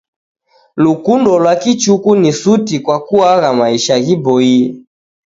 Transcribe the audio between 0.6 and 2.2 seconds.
Lukundo lwa kichuku